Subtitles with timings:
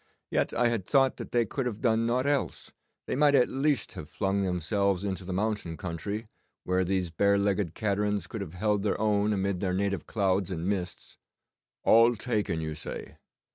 [0.31, 2.71] Yet I had thought that could they have done nought else,
[3.05, 6.27] they might at least have flung themselves into the mountain country,
[6.63, 10.67] where these bare legged caterans could have held their own amid their native clouds and
[10.67, 11.19] mists.
[11.83, 13.17] All taken, you say!